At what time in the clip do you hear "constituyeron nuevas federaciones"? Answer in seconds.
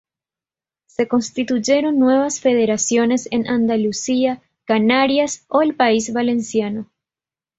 1.07-3.27